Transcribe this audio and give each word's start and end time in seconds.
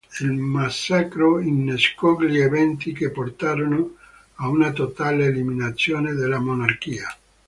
Il 0.21 0.31
massacro 0.31 1.39
innescò 1.39 2.19
gli 2.21 2.39
eventi 2.39 2.91
che 2.91 3.11
portarono 3.11 3.97
a 4.37 4.47
una 4.49 4.71
totale 4.71 5.25
eliminazione 5.25 6.13
della 6.15 6.39
monarchia. 6.39 7.15